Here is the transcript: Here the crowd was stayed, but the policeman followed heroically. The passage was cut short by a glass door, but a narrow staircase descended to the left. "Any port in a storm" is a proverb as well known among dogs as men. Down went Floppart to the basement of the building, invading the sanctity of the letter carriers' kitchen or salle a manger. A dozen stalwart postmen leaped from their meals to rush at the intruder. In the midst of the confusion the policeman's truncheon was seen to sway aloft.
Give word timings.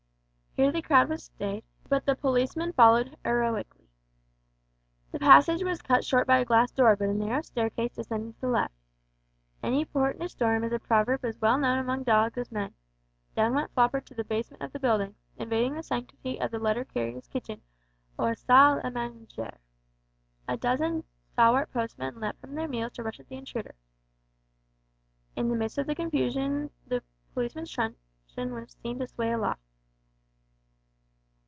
Here 0.57 0.69
the 0.69 0.81
crowd 0.81 1.07
was 1.07 1.23
stayed, 1.23 1.63
but 1.87 2.05
the 2.05 2.13
policeman 2.13 2.73
followed 2.73 3.15
heroically. 3.23 3.87
The 5.13 5.17
passage 5.19 5.63
was 5.63 5.81
cut 5.81 6.03
short 6.03 6.27
by 6.27 6.39
a 6.39 6.45
glass 6.45 6.73
door, 6.73 6.93
but 6.97 7.07
a 7.07 7.13
narrow 7.13 7.39
staircase 7.41 7.93
descended 7.93 8.35
to 8.35 8.41
the 8.41 8.47
left. 8.49 8.73
"Any 9.63 9.85
port 9.85 10.17
in 10.17 10.23
a 10.23 10.27
storm" 10.27 10.65
is 10.65 10.73
a 10.73 10.77
proverb 10.79 11.23
as 11.23 11.39
well 11.39 11.57
known 11.57 11.77
among 11.79 12.03
dogs 12.03 12.37
as 12.37 12.51
men. 12.51 12.73
Down 13.33 13.53
went 13.53 13.73
Floppart 13.73 14.03
to 14.07 14.13
the 14.13 14.25
basement 14.25 14.61
of 14.61 14.73
the 14.73 14.79
building, 14.79 15.15
invading 15.37 15.75
the 15.75 15.83
sanctity 15.83 16.37
of 16.41 16.51
the 16.51 16.59
letter 16.59 16.83
carriers' 16.83 17.29
kitchen 17.29 17.61
or 18.19 18.35
salle 18.35 18.81
a 18.83 18.91
manger. 18.91 19.57
A 20.49 20.57
dozen 20.57 21.05
stalwart 21.31 21.71
postmen 21.71 22.19
leaped 22.19 22.41
from 22.41 22.55
their 22.55 22.67
meals 22.67 22.91
to 22.95 23.03
rush 23.03 23.21
at 23.21 23.29
the 23.29 23.35
intruder. 23.37 23.75
In 25.37 25.47
the 25.47 25.55
midst 25.55 25.77
of 25.77 25.87
the 25.87 25.95
confusion 25.95 26.71
the 26.85 27.01
policeman's 27.33 27.71
truncheon 27.71 28.53
was 28.53 28.75
seen 28.83 28.99
to 28.99 29.07
sway 29.07 29.31
aloft. 29.31 29.61